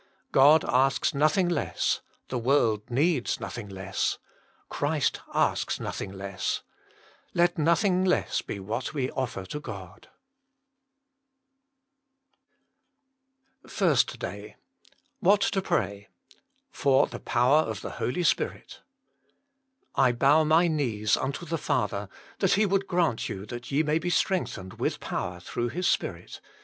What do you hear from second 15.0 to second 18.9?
WHAT TO PRAY. Jor lift ^lotofr of Ihe "Solp Spirit"